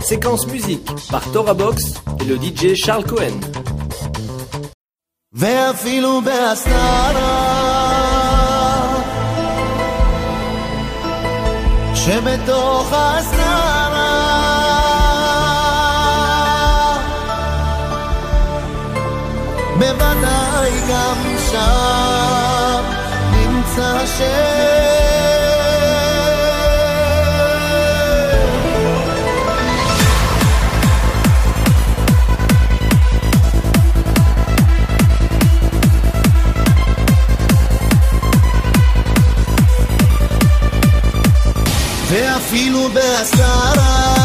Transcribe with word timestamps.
Séquence 0.00 0.46
musique 0.46 0.88
par 1.10 1.22
Torabox 1.32 1.94
et 2.20 2.24
le 2.24 2.36
DJ 2.36 2.74
Charles 2.74 3.04
Cohen. 3.04 3.40
bestara. 42.94 44.21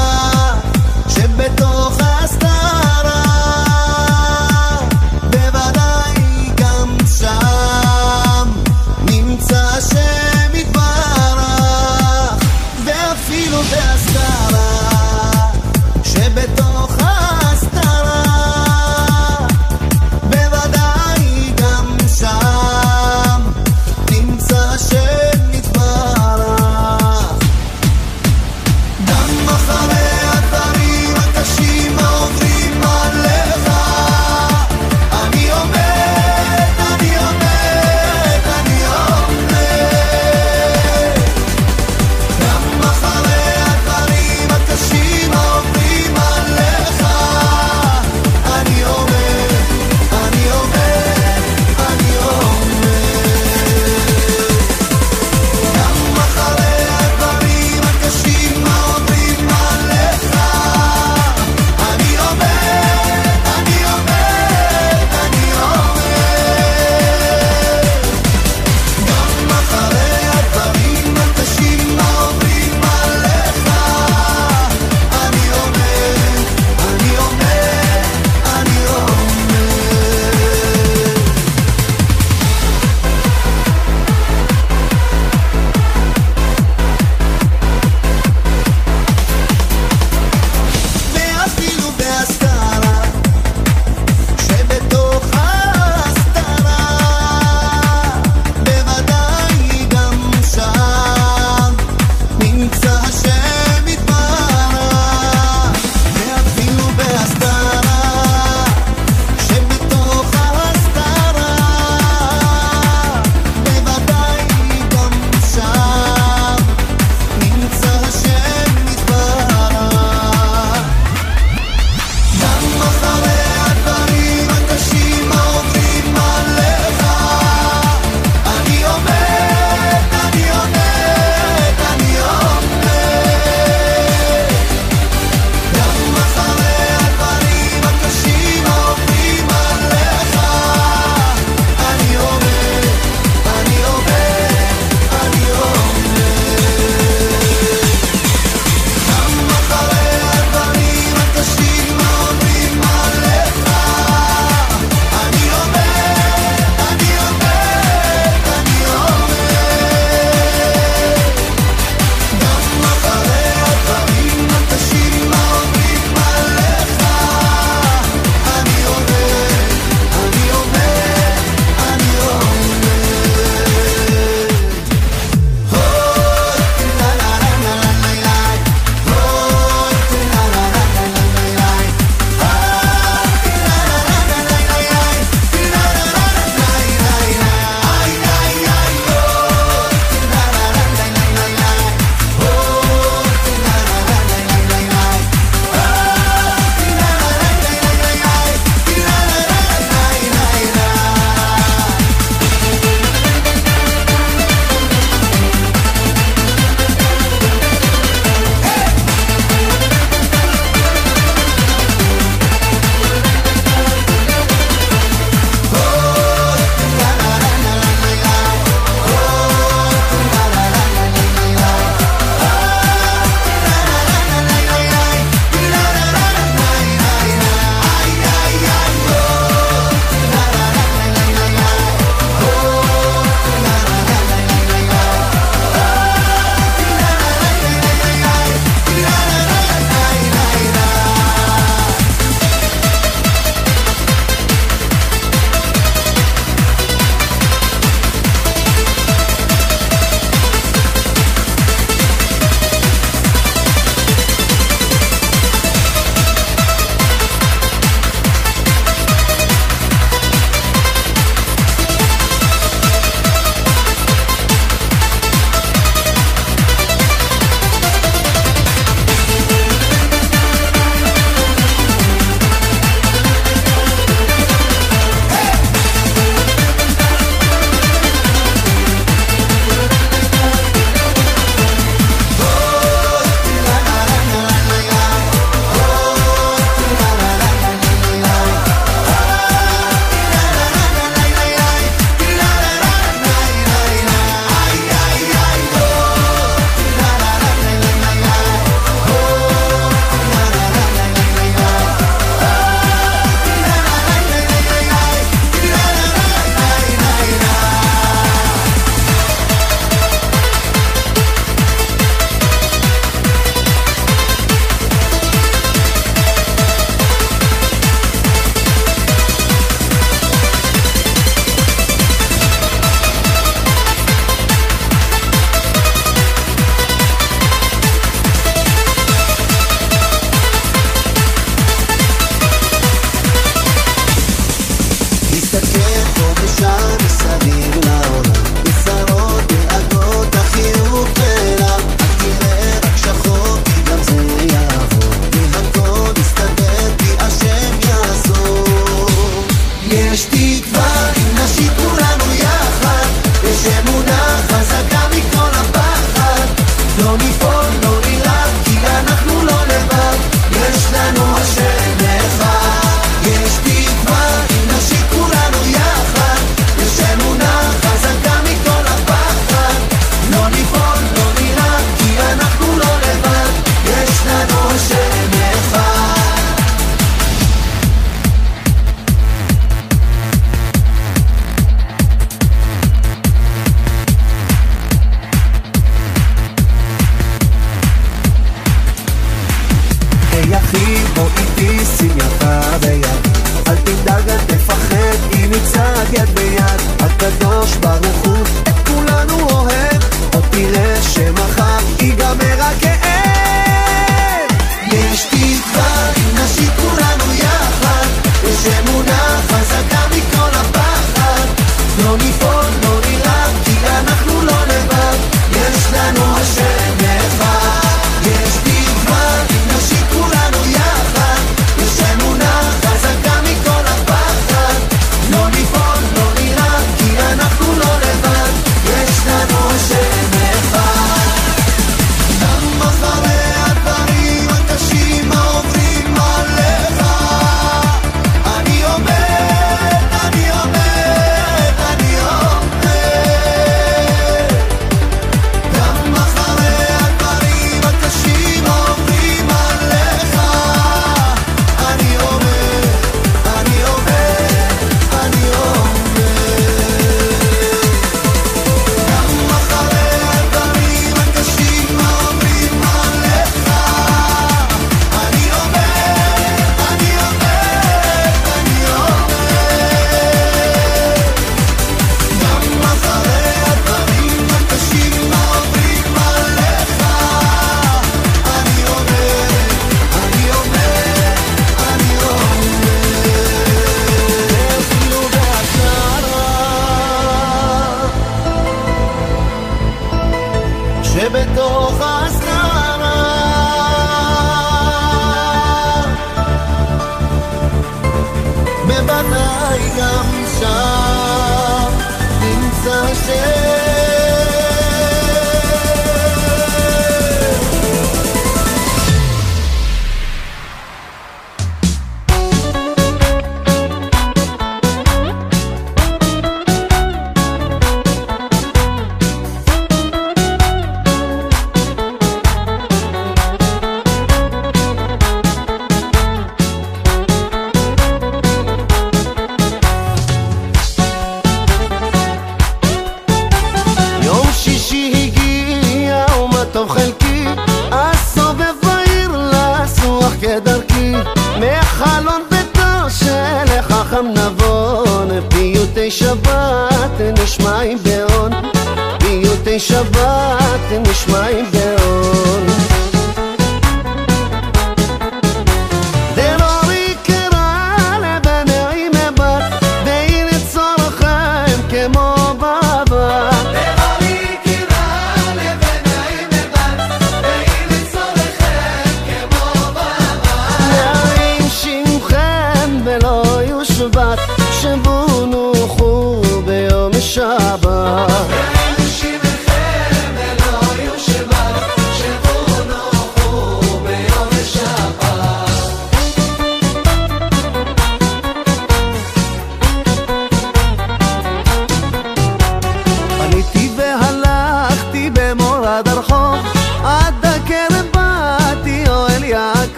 שבת 549.79 551.10
נשמעים 551.10 551.65
בהון 551.72 551.97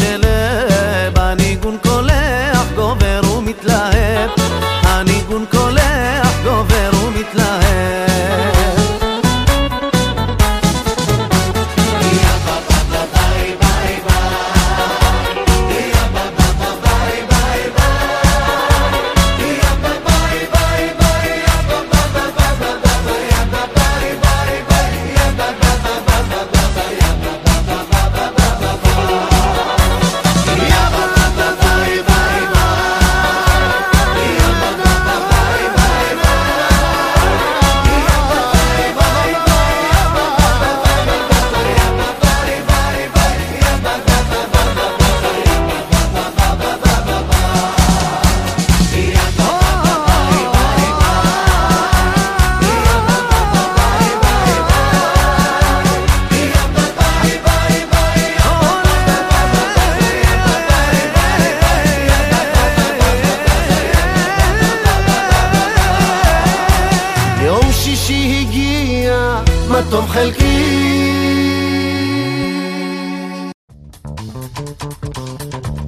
רבי 0.00 0.71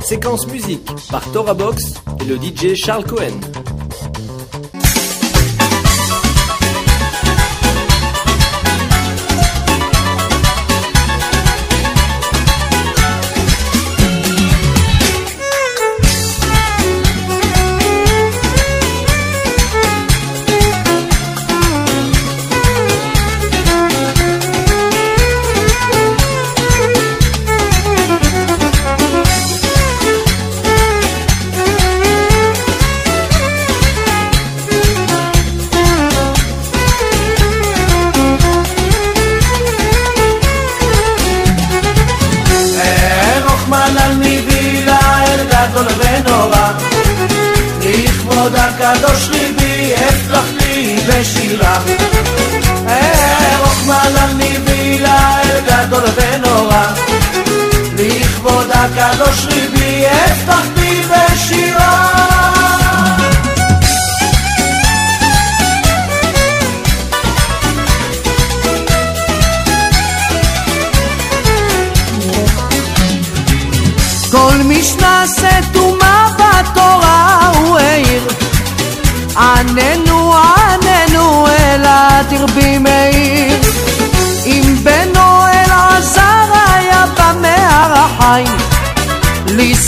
Séquence 0.00 0.46
musique 0.48 0.90
par 1.10 1.22
Tora 1.32 1.54
Box 1.54 1.94
et 2.20 2.24
le 2.24 2.36
DJ 2.36 2.74
Charles 2.74 3.04
Cohen. 3.04 3.40
הקדוש 48.94 49.28
ליבי 49.28 49.92
אפתח 49.94 50.44
לי 50.60 50.96
בשירה. 51.08 51.78
רוחמן 53.58 54.12
על 54.20 54.32
ניבי 54.32 54.98
לאל 54.98 55.60
גדול 55.66 56.04
ונורא. 56.16 56.86
לכבוד 57.98 58.70
הקדוש 58.70 59.46
ליבי 59.46 60.04
אפתח 60.06 60.73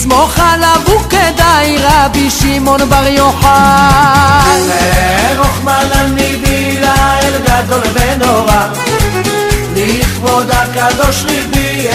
לסמוך 0.06 0.38
עליו 0.38 0.80
הוא 0.86 1.02
כדאי 1.10 1.78
רבי 1.78 2.30
שמעון 2.30 2.88
בר 2.88 3.06
יוחאי. 3.06 4.60
רוחמן 5.38 5.86
על 5.92 6.06
ניבי 6.06 6.78
לאל 6.80 7.34
גדול 7.44 7.82
ונורא. 7.94 8.66
לכבוד 9.76 10.50
הקדוש 10.50 11.24
ליבי 11.24 11.88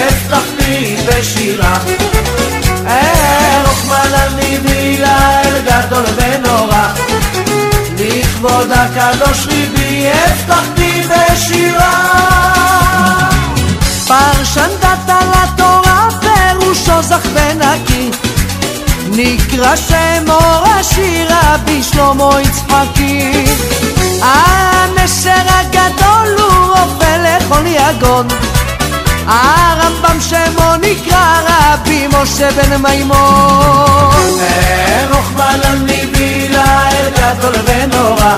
לי 0.59 0.97
בשירה. 1.07 1.77
רוחמן 3.65 4.13
על 4.13 4.33
ניבי 4.35 4.97
לאל 4.97 5.61
גדול 5.65 6.05
ונורא. 6.15 6.87
לכבוד 7.97 8.71
הקדוש 8.71 9.45
ליבי 9.47 10.07
לי 10.77 11.03
בשירה. 11.07 12.21
פרשן 14.07 14.69
דת 14.81 15.09
על 15.09 15.27
התורה 15.33 16.07
פירושו 16.21 17.01
זך 17.01 17.27
ונקי 17.33 17.90
נקרא 19.23 19.75
שמו 19.75 20.39
רש"י 20.63 21.25
רבי 21.29 21.83
שלמה 21.83 22.41
יצחקי. 22.41 23.45
הנשר 24.21 25.41
הגדול 25.47 26.35
הוא 26.37 26.67
רופא 26.67 27.17
לכל 27.23 27.65
יגון. 27.65 28.27
הרמב"ם 29.27 30.21
שמו 30.21 30.75
נקרא 30.81 31.39
רבי 31.47 32.07
משה 32.07 32.49
בן 32.51 32.81
מימון. 32.81 34.39
רוחמן 35.11 35.59
על 35.63 35.77
ניבי 35.77 36.47
לאל 36.49 37.09
גדול 37.17 37.55
ונורא. 37.65 38.37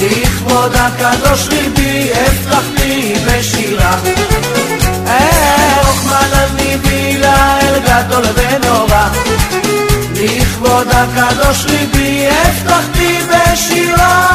לכבוד 0.00 0.72
הקדוש 0.74 1.48
ליבי 1.48 2.10
אפתח 2.12 2.64
לי 2.78 3.14
בשירה. 3.26 3.96
רוחמן 5.86 6.28
על 6.32 6.48
ניבי 6.56 7.18
לאל 7.18 7.78
גדול 7.80 8.24
ונורא 8.34 8.93
הקדוש 11.04 11.64
ליבי 11.64 12.26
לי 12.96 13.18
בשירה. 13.22 14.26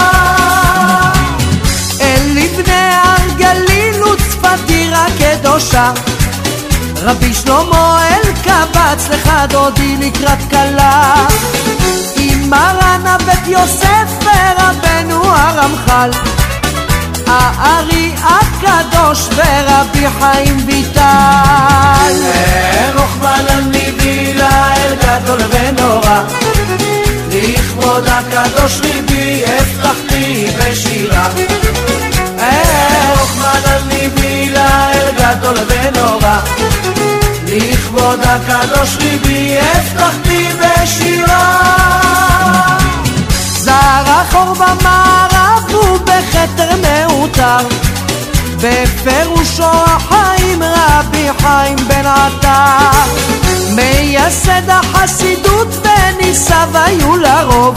אל 2.02 2.22
לבני 2.36 2.92
הר 2.94 3.38
גליל 3.38 4.04
וצפת 4.04 4.70
עיר 4.70 4.96
הקדושה 4.96 5.92
רבי 7.04 7.34
שלמה 7.34 8.08
אל 8.08 8.34
קבץ 8.44 9.10
לך 9.10 9.30
דודי 9.50 9.98
לקראת 9.98 10.50
כלה. 10.50 11.14
עם 12.16 12.50
מרן 12.50 13.02
הבית 13.06 13.48
יוסף 13.48 14.10
ורבנו 14.22 15.24
הרמח"ל 15.24 16.10
הארי 17.30 18.16
הקדוש 18.24 19.30
ורבי 19.36 20.06
חיים 20.20 20.58
ויטל. 20.68 22.14
רוחמן 22.96 23.46
על 23.50 23.64
ניבי 23.64 24.34
לאל 24.34 24.96
גדול 24.96 25.40
ונורא. 25.50 26.22
לכבוד 27.32 28.08
הקדוש 28.08 28.80
ליבי 28.82 29.44
לי 30.12 30.48
בשירה. 30.60 31.28
רוחמן 33.20 33.62
על 33.66 33.82
ניבי 33.88 34.50
לאל 34.50 35.12
גדול 35.18 35.58
ונורא. 35.68 36.40
לכבוד 37.46 38.20
הקדוש 38.24 38.98
ליבי 39.00 39.58
לי 40.26 40.48
בשירה. 40.54 41.60
זרח 43.58 44.36
אור 44.36 44.54
במערב 44.54 45.09
ובכתר 46.40 46.76
מעוטר 46.76 47.68
בפירושו 48.58 49.64
החיים 49.64 50.64
רבי 50.64 51.28
חיים 51.42 51.78
בן 51.88 52.06
עטר. 52.06 53.12
מייסד 53.76 54.70
החסידות 54.70 55.68
וניסיו 55.84 56.68
היו 56.74 57.18
לרוב. 57.18 57.76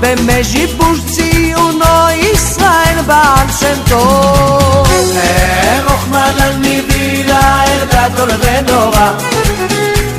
במז'יבוש 0.00 0.98
ציונו 1.06 2.08
ישראל 2.32 2.98
בעל 3.06 3.46
שם 3.60 3.74
טוב. 3.88 4.88
רוחמן 5.88 6.32
על 6.42 6.56
ניבי 6.56 7.22
לאל 7.22 7.86
גדול 7.92 8.30
ונורא. 8.40 9.10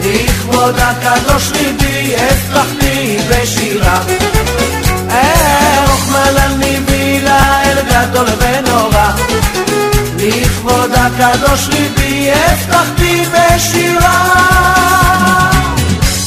לכבוד 0.04 0.75
הקדוש 0.80 1.51
ליבי 1.51 2.16
לי 2.82 3.18
בשירה. 3.30 4.00
רוחמן 5.88 6.38
על 6.44 6.54
ניבי 6.58 6.87
הקדוש 11.08 11.68
ליבי 11.68 12.32
לי 13.00 13.26
בשירה. 13.26 14.24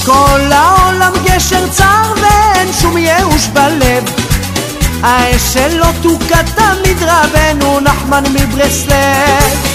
כל 0.05 0.53
העולם 0.53 1.13
גשר 1.25 1.69
צר 1.69 2.13
ואין 2.17 2.73
שום 2.81 2.97
ייאוש 2.97 3.47
בלב. 3.47 4.05
האש 5.03 5.55
שלו 5.55 5.87
תוקע 6.03 6.43
תמיד 6.43 6.97
רבנו 7.03 7.81
נחמן 7.81 8.25
מברסלב. 8.33 9.71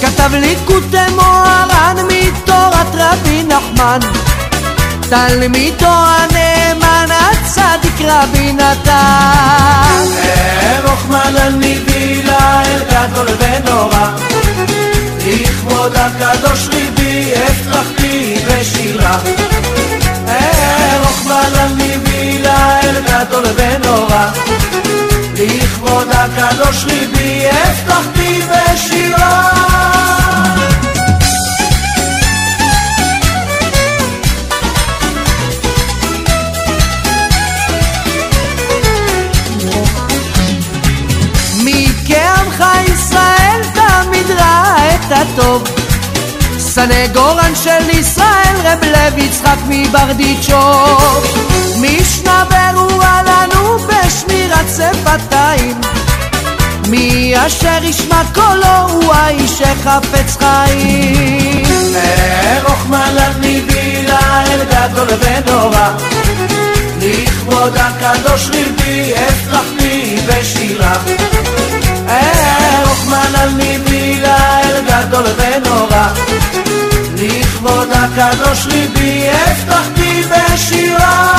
כתב 0.00 0.30
ליקוטי 0.34 0.96
מוהר"ן 1.14 1.96
מתורת 2.08 2.94
רבי 2.94 3.42
נחמן 3.42 3.98
תלמידו 5.08 5.86
הנאמן 5.86 7.06
הצדיק 7.10 8.00
רבי 8.00 8.52
נתן. 8.52 10.04
רוחמן 10.84 11.36
ניבי 11.58 12.22
לאל 12.22 12.82
גדול 12.90 13.26
ונורא. 13.38 14.10
לכבוד 15.26 15.92
הקדוש 15.96 16.68
לי 16.72 16.90
בשירה. 18.48 19.18
רוחמן 21.00 21.60
על 21.60 21.74
ניבי 21.74 22.42
לאל 22.42 22.96
גדול 23.06 23.44
ונורא. 23.56 24.30
לכבוד 25.34 26.08
הקדוש 26.10 26.84
ליבי 26.84 27.46
אפתח 27.50 28.06
לי 28.16 28.42
סנגורן 46.58 47.52
של 47.54 47.90
ישראל, 47.90 48.56
רב 48.64 48.84
לב 48.84 49.18
יצחק 49.18 49.56
מברדיצ'וב. 49.68 51.26
משנה 51.80 52.44
ברורה 52.44 53.22
לנו 53.22 53.78
בשמירת 53.78 54.66
שפתיים. 54.76 55.80
מי 56.88 57.34
אשר 57.46 57.84
ישמע 57.84 58.22
קולו 58.34 58.90
הוא 58.90 59.14
האיש 59.14 59.50
שחפץ 59.50 60.36
חיים. 60.36 61.62
רוחמנא 62.64 63.28
ניבילה 63.40 64.44
אל 64.46 64.64
גדול 64.64 65.08
ונורא 65.20 65.88
לכבוד 67.02 67.76
הקדוש 67.76 68.48
ליבי 68.48 69.12
אפתח 69.14 69.64
לי 69.80 70.16
בשירה 70.26 70.92
רוחמנא 72.84 73.27
הקדוש 78.16 78.66
ליבי 78.66 79.28
לי 79.96 80.22
בשירה. 80.22 81.38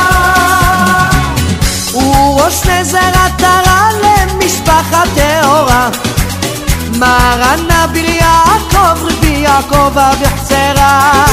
הוא 1.91 2.41
ראש 2.41 2.65
נזר 2.65 3.11
עטרה 3.25 3.89
למשפחה 4.03 5.03
טהורה. 5.15 5.89
מרן 6.97 7.71
אביר 7.83 8.09
יעקב 8.09 9.03
רבי 9.03 9.27
יעקב 9.27 9.97
אבחצרה 9.97 11.25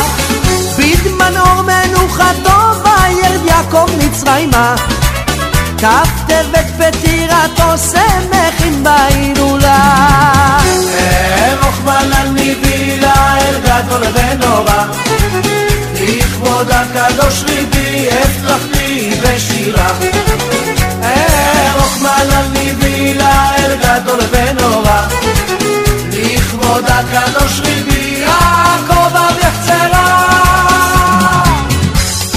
בדמן 0.78 1.36
אור 1.36 1.62
מנוחתו 1.62 2.82
וירד 2.84 3.44
יעקב 3.44 3.86
מצרימה. 3.98 4.74
כף 5.78 6.08
טבת 6.26 6.66
פטירתו 6.78 7.78
שמחים 7.78 8.84
בהילולה 8.84 10.35
גדול 13.76 14.02
ונורא 14.14 14.84
לכבוד 15.94 16.70
הקדוש 16.70 17.44
ליבי 17.44 18.08
לי 18.72 19.20
בשירה. 19.22 19.88
רוחמנא 21.74 22.42
ניבילה 22.52 23.50
אל 23.58 23.76
גדול 23.76 24.20
ונורא 24.30 25.00
לכבוד 26.12 26.84
הקדוש 26.88 27.60
ליבי 27.60 28.24
יעקב 28.26 29.16
אבחצרה 29.16 30.26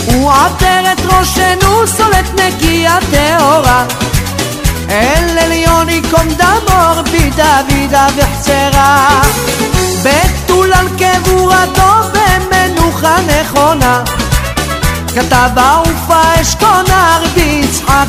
הוא 0.06 0.32
עטר 0.32 0.92
את 0.92 1.02
ראשנו 1.06 1.88
סולת 1.88 2.40
נקייה 2.40 2.98
טהורה. 3.12 3.86
אל 4.90 5.40
עליון 5.40 5.90
ייקום 5.90 6.28
דמו 6.38 6.94
רבי 6.96 7.30
דוד 7.30 7.94
אבחצרה 7.94 9.09
כתב 15.19 15.59
אהופה 15.59 16.41
אשכונה 16.41 17.19
רבי 17.23 17.63
יצחק 17.65 18.07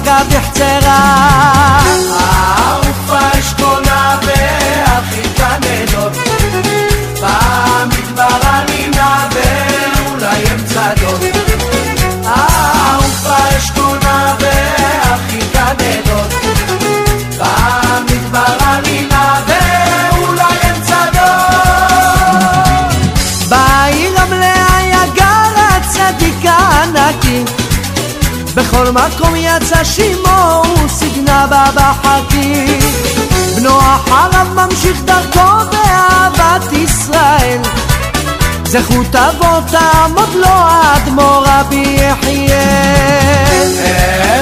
מקום 28.93 29.37
יצא 29.37 29.85
שמו 29.85 30.63
וסגנה 30.85 31.47
בה 31.47 31.65
בחכי 31.75 32.79
בנו 33.57 33.79
אחריו 33.81 34.47
ממשיך 34.55 35.01
דרכו 35.05 35.71
באהבת 35.71 36.73
ישראל. 36.73 37.61
זכות 38.65 39.17
אבות 39.17 39.65
תעמוד 39.71 40.35
לו 40.35 40.47
האדמו"ר 40.47 41.45
רבי 41.47 41.97
יחיאל. 41.99 43.69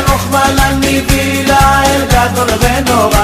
רוחמנא 0.08 0.72
ניבילה 0.80 1.82
אל 1.84 2.04
גדול 2.04 2.48
ונורא 2.60 3.17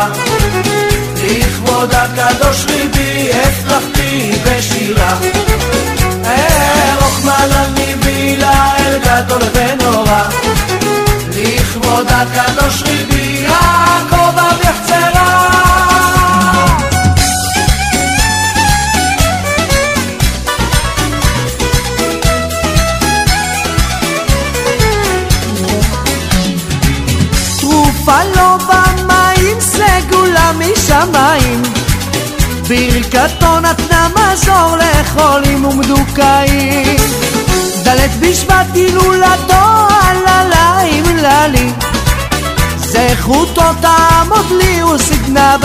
וסגנה 45.34 45.56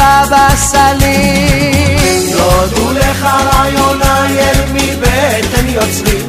בבשלים. 0.72 1.60
יודו 2.30 2.92
לך 2.92 3.24
רעיוני 3.24 4.40
אל 4.40 4.62
מבטן 4.74 5.68
יוצרי. 5.68 6.20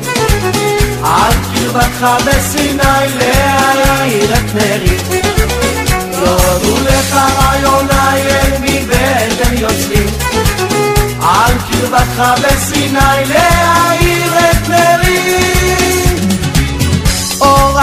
על 1.04 1.32
קרבתך 1.54 2.06
בסיני 2.26 3.06
להעיר 3.18 4.34
את 4.34 4.54
נרי. 4.54 4.96
יודו 6.12 6.76
לך 6.84 7.14
רעיוני 7.14 8.22
אל 8.30 8.52
מבטן 8.60 9.56
יוצרי. 9.56 10.06
על 11.22 11.54
קרבתך 11.70 12.18
בסיני 12.42 13.24
להעיר 13.28 14.32
את 14.38 14.68
נרי. 14.68 15.50
אור 17.40 17.80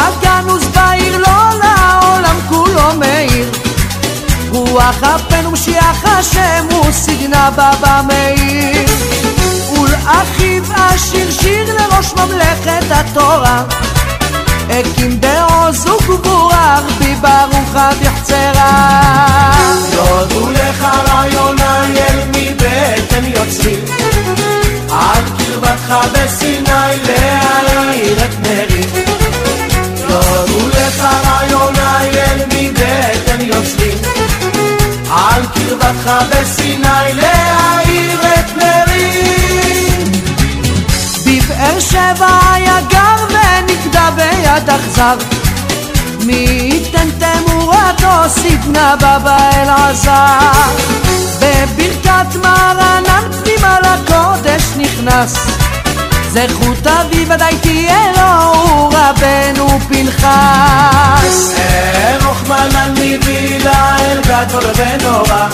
רוח 4.69 5.03
אפנו 5.03 5.51
משיח 5.51 6.05
השם 6.05 6.65
הוא 6.71 6.91
סגנה 6.91 7.49
בבא 7.51 8.01
מאיר. 8.07 8.85
ולאחיו 9.71 10.63
אשיר 10.73 11.31
שיר 11.31 11.75
לראש 11.75 12.13
ממלכת 12.13 12.83
התורה. 12.89 13.63
הקים 14.69 15.21
בעוז 15.21 15.85
וגבורה 15.87 16.79
רבי 16.79 17.15
ברוך 17.15 17.75
אבחצרה 17.75 18.97
יודו 19.93 20.51
לך 20.51 20.87
רעיוני 21.07 21.99
אל 21.99 22.19
מבטן 22.27 23.25
יוצרי. 23.25 23.75
על 24.91 25.23
קרבתך 25.37 25.95
בסיני 26.13 26.97
להעיר 27.07 28.25
את 28.25 28.39
נרי. 28.39 28.83
יודו 29.99 30.67
לך 30.67 31.07
רעיוני 31.25 32.09
אל 32.09 32.39
מבטן 32.45 33.26
על 35.09 35.41
קרבתך 35.53 36.11
בסיני 36.29 37.13
להעיר 37.13 38.21
את 38.21 38.57
נרי 38.57 39.23
בבאר 41.25 41.79
שבע 41.79 42.39
היה 42.53 42.81
גר 42.89 43.25
ונגדע 43.29 44.09
ביד 44.09 44.69
אכזר. 44.69 45.15
מי 46.25 46.33
ייתן 46.33 47.07
תמורתו 47.19 48.29
סגנה 48.29 48.95
בבא 48.95 49.49
אלעזר 49.55 50.71
בברכת 51.39 52.35
מרנן 52.35 53.31
פנימה 53.43 53.77
לקודש 53.79 54.63
נכנס 54.77 55.66
זכות 56.45 56.87
אבי 56.87 57.25
ודאי 57.29 57.57
תהיה 57.61 58.11
לו 58.17 58.53
הוא 58.53 58.93
רבנו 58.93 59.79
פנחס. 59.87 61.55
רוחמנא 62.25 62.87
ניבילה 62.99 63.95
אל 63.99 64.21
גדול 64.21 64.63
ונורא 64.75 65.47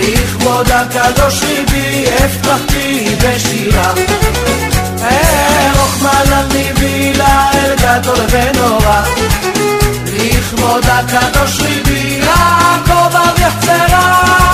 לכבוד 0.00 0.70
הקדוש 0.70 1.42
ליבי 1.42 2.04
הפתחתי 2.18 3.16
בשירה. 3.24 3.92
רוחמנא 5.76 6.42
ניבילה 6.52 7.50
אל 7.54 7.74
גדול 7.76 8.18
ונורא 8.30 9.02
לכבוד 10.06 10.84
הקדוש 10.86 11.60
ליבי 11.60 12.20
יעקב 12.22 13.16
אבחצרה 13.16 14.53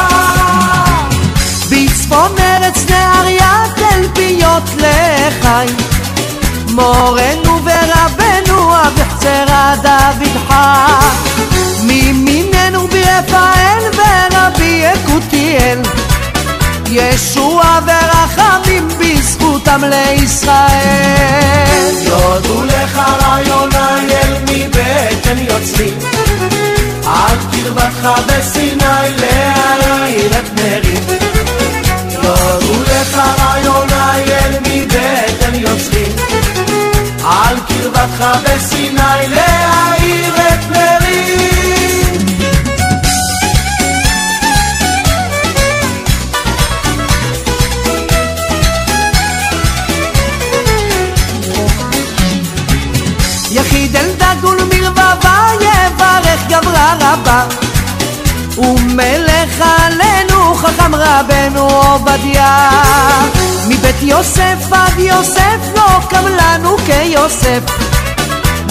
לעלות 4.60 4.70
לחי 4.76 5.66
מורנו 6.70 7.60
ורבנו 7.64 8.72
אבצרה 8.76 9.74
דוד 9.82 10.36
חי. 10.48 11.30
מימיננו 11.82 12.88
ברפאל 12.88 13.90
ורבי 13.96 14.84
יקותיאל 14.94 15.78
ישוע 16.90 17.78
ורחמים 17.86 18.88
בזכותם 18.88 19.84
לישראל. 19.84 20.68
יודו 22.02 22.64
לך 22.64 23.00
רעיון 23.22 23.70
אל 23.74 24.34
מבטן 24.42 25.38
יוצרים 25.38 25.98
עד 27.06 27.38
קרבתך 27.52 28.08
בסין 28.26 28.79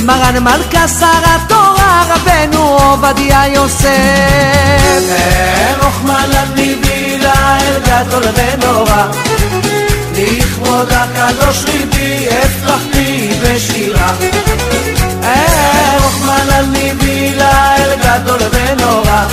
מרן 0.10 0.44
מלכה 0.44 0.88
שר 0.88 1.22
התורה 1.26 2.04
רבנו 2.10 2.78
עובדיה 2.78 3.48
יוסף. 3.48 3.90
רוחמן 5.84 6.30
הניבי 6.34 7.18
לאל 7.18 7.80
גדול 7.86 8.24
ונורא 8.36 9.06
לכבוד 10.16 10.90
הקדוש 10.92 11.66
ליבי 11.66 12.28
הבטחתי 12.32 13.30
בשירה. 13.44 14.12
רוחמן 16.02 16.50
הניבי 16.50 17.34
לאל 17.38 17.96
גדול 18.04 18.40
ונורא 18.52 19.26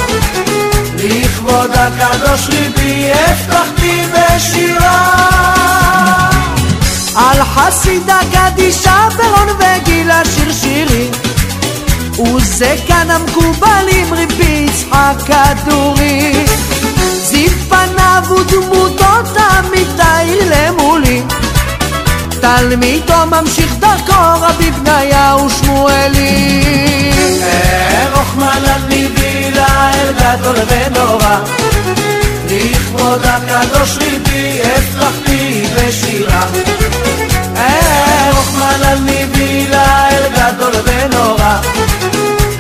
לכבוד 0.99 1.71
הקדוש 1.75 2.49
ליבי 2.49 3.11
הבטחתי 3.13 4.07
בשירה 4.13 5.56
על 7.17 7.45
חסידה 7.45 8.19
קדישה 8.33 9.09
ברון 9.17 9.49
וגילה 9.59 10.23
שיר 10.25 10.53
שירי 10.53 11.09
וזה 12.37 12.77
כאן 12.89 13.11
המקובלים 13.11 14.15
רבי 14.15 14.67
יצחק 14.69 15.15
כדורי 15.27 16.47
זיו 17.23 17.51
פניו 17.69 18.23
ודמותו 18.31 19.33
תמיד 19.35 19.87
תאיר 19.97 20.51
למולי 20.51 21.23
תלמידו 22.41 23.27
ממשיך 23.27 23.75
דרכו 23.79 24.41
רבי 24.41 24.71
בניהו 24.71 25.51
שמואלי. 25.51 27.11
רוחמן 28.15 28.63
הניבי 28.67 29.51
לאל 29.51 30.13
גדול 30.13 30.57
ונורא. 30.69 31.37
לכבוד 32.51 33.21
הקדוש 33.25 33.97
ליבי 33.97 34.61
הבטחתי 34.65 35.63
בשירה 35.77 36.47
רוחמן 38.47 38.83
הניבי 38.83 39.67
לאל 39.71 40.23
גדול 40.33 40.73
ונורא. 40.85 41.57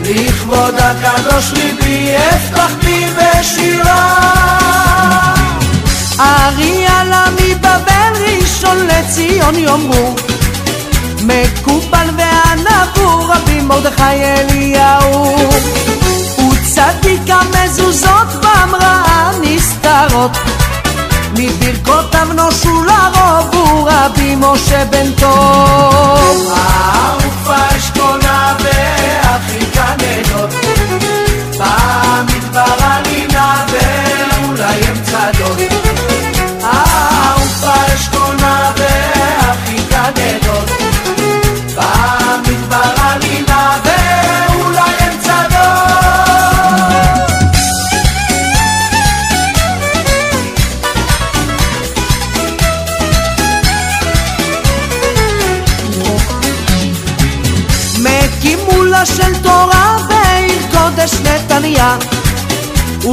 לכבוד 0.02 0.74
הקדוש 0.78 1.52
ליבי 1.52 2.16
הבטחתי 2.16 3.06
בשירה. 3.16 4.16
ארי 6.20 6.86
עלה 6.86 7.24
מבבל 7.32 8.12
ראשון 8.26 8.86
לציון 8.86 9.54
יאמרו 9.58 10.14
מקובל 11.22 12.08
וענבו 12.16 13.28
רבי 13.28 13.60
מרדכי 13.60 14.02
אליהו. 14.02 15.36
הוא 16.36 16.54
צדיק 16.62 17.22
המזוזות 17.28 18.28
במראה 18.40 19.30
נסתרות 19.42 20.36
מברכותיו 21.38 22.26
נושו 22.34 22.84
לרוב 22.84 23.54
הוא 23.54 23.90
רבי 23.90 24.34
משה 24.36 24.84
בן 24.84 25.12
טוב. 25.12 26.52
אהובה 26.56 27.76
אשכונה 27.76 28.25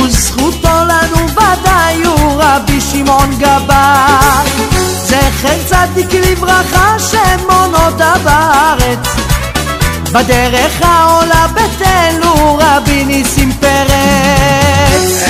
וזכותו 0.03 0.69
לנו 0.87 1.27
ודאי 1.31 2.03
הוא 2.03 2.41
רבי 2.43 2.81
שמעון 2.81 3.35
גבאי. 3.39 4.49
זכר 5.03 5.57
צדיק 5.65 6.13
לברכה 6.13 6.95
שמונודה 6.99 8.13
בארץ. 8.23 9.07
בדרך 10.11 10.81
העולה 10.81 11.47
בתל 11.47 12.23
הוא 12.23 12.61
רבי 12.61 13.03
ניסים 13.05 13.51
פרץ. 13.59 15.23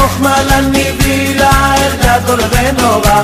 רוחמן 0.00 0.44
הניבי 0.50 1.34
לאל 1.34 1.92
גדול 2.02 2.40
ונורא. 2.50 3.22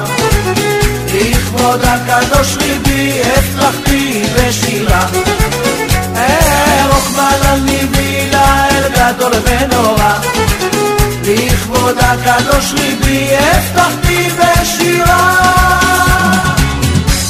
לכבוד 1.14 1.80
הקדוש 1.84 2.56
ליבי 2.56 3.20
הבטחתי 3.22 4.22
בשירה. 4.36 5.06
רוחמן 6.90 7.38
הניבי 7.42 8.30
לאל 8.32 8.88
גדול 8.88 9.32
ונורא 9.44 10.12
לכבוד 11.28 11.96
הקדוש 11.98 12.72
ליבי 12.72 13.28
הבטחתי 13.36 14.28
בשירה. 14.38 15.40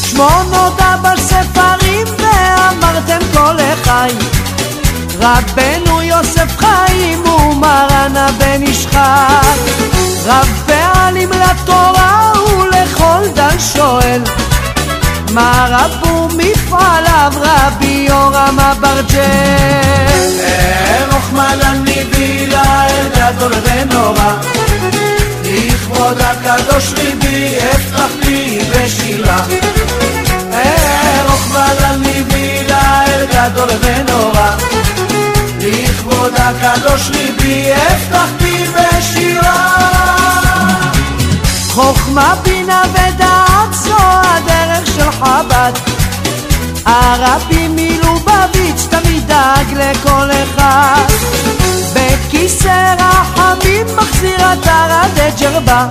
שמונות 0.02 0.80
אבל 0.80 1.16
ספרים 1.20 2.06
ואמרתם 2.18 3.18
כל 3.32 3.56
החי 3.61 4.14
רבנו 5.20 6.02
יוסף 6.02 6.58
חיים 6.58 7.26
ומרן 7.26 8.16
הבן 8.16 8.62
ישחק. 8.62 9.58
רב 10.26 10.62
פעלים 10.66 11.30
לתורה 11.30 12.32
ולכל 12.58 13.28
דן 13.34 13.58
שואל. 13.58 14.22
מה 15.30 15.66
רבו 15.70 16.28
מפעליו 16.37 17.32
רבי 17.37 18.06
יורם 18.08 18.58
אברג'ל? 18.61 19.88
רוחמן 21.12 21.58
הניבי 21.62 22.46
לאל 22.46 23.08
גדול 23.14 23.52
ונורא 23.52 23.78
לכבוד 25.45 26.19
הקדוש 26.21 26.93
ליבי 26.93 27.59
הבטחתי 27.61 28.59
בשירה 28.71 29.45
רוחמן 31.29 31.75
הניבי 31.81 32.61
לאל 32.69 33.27
גדול 33.27 33.69
ונורא. 33.81 34.51
לכבוד 35.61 36.33
הקדוש 36.38 37.11
ליבי 37.11 37.73
הבטחתי 37.73 38.64
בשירה 38.75 39.69
חוכמה, 41.71 42.35
בינה 42.43 42.83
ודעת 42.93 43.73
זו 43.73 43.97
הדרך 43.99 44.87
של 44.87 45.11
חב"ד. 45.11 45.73
הרבי 46.87 47.69
מלובביץ' 47.69 48.87
תמיד 48.91 49.27
דאג 49.29 49.67
לכל 49.77 50.31
אחד 50.31 51.07
בכיסא 52.29 52.95
רחמים 52.99 53.87
מחזיר 53.97 54.45
עטרה 54.45 55.03
דג'רבה 55.14 55.87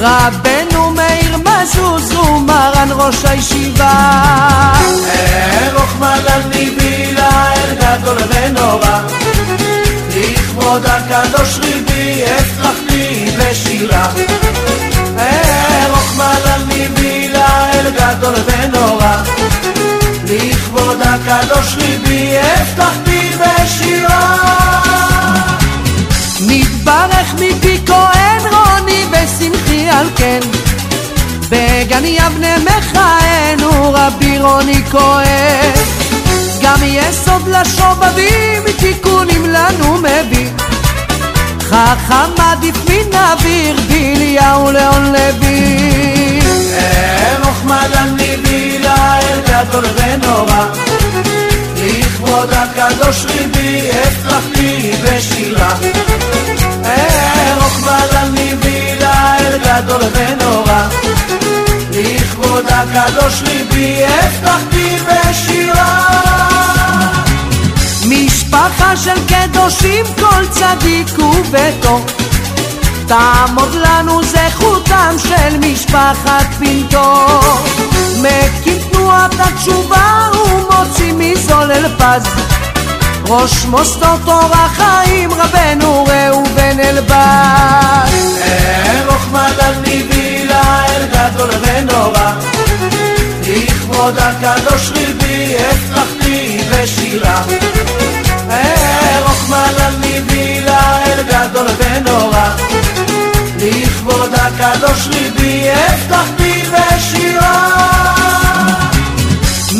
רבנו 0.00 0.90
מאיר 0.90 1.36
מזוז 1.36 2.12
ומרן 2.12 2.88
ראש 2.92 3.24
הישיבה. 3.24 3.92
רוחמן 5.74 6.18
הניבי 6.26 7.14
לאל 7.14 7.74
גדול 7.80 8.18
ונורא. 8.28 9.00
לכבוד 10.16 10.82
הקדוש 10.86 11.58
ליבי 11.58 12.24
הבטחתי 12.26 13.30
בשירה 13.38 14.08
רוחמן 15.90 16.40
הניבי 16.44 17.28
לאל 17.28 17.90
גדול 17.90 18.34
ונורא. 18.46 19.16
לכבוד 20.24 21.02
הקדוש 21.02 21.76
ליבי 21.76 22.38
הבטחתי 22.38 23.30
בשירה 23.40 24.77
יבנה 32.08 32.58
מכהן 32.58 33.60
הוא 33.60 33.96
רבי 33.96 34.38
רוני 34.38 34.82
כהן. 34.90 35.72
גם 36.62 36.78
יסוד 36.82 37.48
לשובבים 37.48 38.62
תיקונים 38.78 39.46
לנו 39.46 39.96
מביא. 39.98 40.48
חכם 41.60 42.42
עדיף 42.42 42.76
מן 42.88 43.16
אוויר 43.18 43.76
בליהו 43.88 44.72
לאון 44.72 45.12
לוי. 45.12 46.40
מוחמד 47.44 47.90
אני 47.94 48.36
לאל 48.82 49.40
גדול 49.46 49.84
ונורא. 49.96 50.64
לכבוד 51.76 52.50
הקדוש 52.52 53.24
ליבי 53.24 53.90
הבטחתי 53.92 54.92
בשירה 55.02 55.74
מוחמד 57.54 58.14
אני 58.14 58.54
לאל 59.00 59.58
גדול 59.58 60.02
ונורא 60.12 60.88
לכבוד 61.98 62.64
הקדוש 62.68 63.42
ליבי 63.42 64.04
הבטחתי 64.04 64.96
בשירה. 65.06 66.06
משפחה 68.08 68.96
של 68.96 69.18
קדושים 69.28 70.04
כל 70.18 70.46
צדיק 70.50 71.18
וביתו. 71.18 72.00
תעמוד 73.06 73.74
לנו 73.74 74.20
זכותם 74.22 75.16
של 75.18 75.58
משפחת 75.58 76.46
פינטו. 76.58 77.26
מקים 78.18 78.78
תנועת 78.90 79.34
התשובה 79.38 80.28
ומוציא 80.34 81.12
מזול 81.12 81.72
אל 81.72 81.88
פז. 81.98 82.28
ראש 83.28 83.64
מוסדות 83.64 84.20
אור 84.26 84.52
החיים 84.52 85.30
רבנו 85.32 86.04
ראובן 86.04 86.80
אלבז. 86.80 88.38
רוחמד 89.06 89.52
על 89.60 89.74
ניבי 89.86 90.17
גדול 91.28 91.50
ונורא 91.62 92.32
לכבוד 93.46 94.14
הקדוש 94.18 94.90
ליבי 94.90 95.56
הבטחתי 95.58 96.60
בשירה 96.72 97.42
רוחמד 99.22 99.74
על 99.86 99.96
ניבי 100.00 100.60
לאל 100.60 101.22
גדול 101.22 101.66
ונורא. 101.78 102.48
לכבוד 103.56 104.30
הקדוש 104.34 105.06
ליבי 105.06 105.68
הבטחתי 105.70 106.62
בשירה 106.72 107.68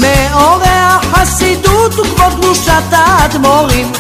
מאורי 0.01 0.69
החסידות 0.69 1.99
וכבוד 1.99 2.33
קדושת 2.39 2.93
האדמו"רים. 2.93 3.93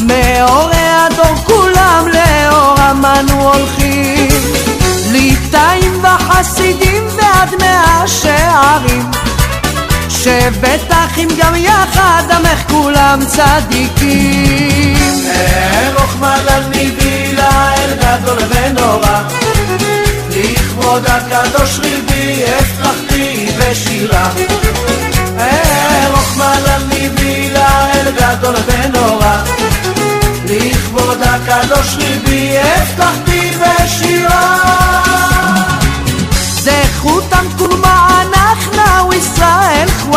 מאורי 0.00 0.76
הדור 0.76 1.36
כולם 1.44 2.08
לאורם 2.08 3.04
אנו 3.04 3.52
הולכים 3.52 4.59
ליטאים 5.60 6.04
וחסידים 6.04 7.06
ועד 7.16 7.54
מאה 7.60 8.08
שערים. 8.08 9.10
שבטחים 10.08 11.28
גם 11.38 11.56
יחד 11.56 12.22
עמך 12.30 12.70
כולם 12.70 13.20
צדיקים. 13.26 14.96
רוחמד 15.96 16.40
על 16.48 16.62
ניבי 16.74 17.32
לאל 17.36 17.90
גדול 17.96 18.38
ונורא. 18.50 19.20
לכבוד 20.30 21.04
הקדוש 21.06 21.78
ליבי 21.78 22.44
הבטחתי 22.44 23.46
בשירה 23.58 24.30
רוחמד 26.10 26.62
על 26.74 26.82
ניבי 26.88 27.50
לאל 27.50 28.10
גדול 28.10 28.54
ונורא. 28.66 29.36
לכבוד 30.44 31.18
הקדוש 31.22 31.96
ליבי 31.96 32.58
הבטחתי 32.58 33.50
בשירה 33.60 34.59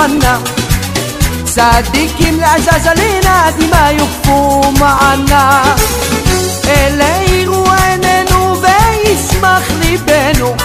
ישראל 0.04 0.20
חואנה 0.20 0.40
צדיקים 1.44 2.40
לעזאזלינה 2.40 3.50
דמעה 3.60 3.94
יופו 3.94 4.62
מענה 4.80 5.76
אלה 6.68 7.20
יראו 7.28 7.66
עינינו 7.72 8.56
וישמח 8.62 9.72
ליבנו 9.80 10.56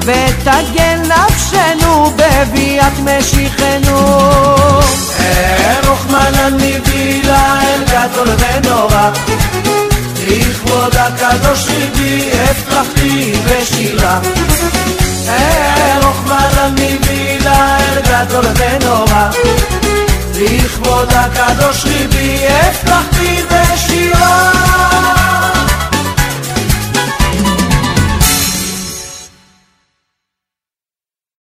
ותגן 0.00 1.02
נפשנו 1.02 2.12
בביאת 2.16 2.92
משיחנו 2.98 4.00
רוחמן 5.86 6.34
הניבי 6.34 7.22
לאל 7.24 7.84
גדול 7.84 8.28
ונורא 8.38 9.10
לכבוד 10.26 10.96
הקדוש 10.96 11.68
ליבי 11.68 12.30
הבטחתי 12.32 13.32
בשירה 13.46 14.20
רוחמנה 16.02 16.68
מבילה 16.72 17.76
אל 17.78 18.00
גדול 18.00 18.44
ונורא 18.56 19.30
לכבוד 20.34 21.12
הקדוש 21.12 21.84
ריבי 21.84 22.46
הבטחתי 22.48 23.42
בשירה 23.50 24.52